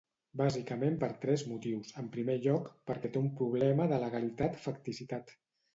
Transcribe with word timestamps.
Bàsicament 0.39 0.95
per 1.03 1.09
tres 1.25 1.43
motius: 1.51 1.93
en 2.05 2.09
primer 2.17 2.39
lloc, 2.47 2.73
perquè 2.91 3.13
té 3.15 3.25
un 3.25 3.31
problema 3.43 3.91
de 3.95 4.05
legalitat-facticitat. 4.07 5.39